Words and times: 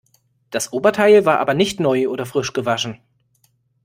Das 0.49 0.73
Oberteil 0.73 1.25
war 1.25 1.37
aber 1.39 1.53
nicht 1.53 1.79
neu 1.79 2.09
oder 2.09 2.25
frisch 2.25 2.53
gewaschen. 2.53 2.99